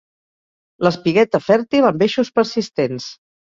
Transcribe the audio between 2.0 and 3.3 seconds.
eixos persistents.